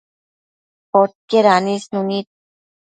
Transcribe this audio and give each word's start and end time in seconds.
Podquied 0.93 1.45
anisnu 1.55 1.99
nid 2.09 2.27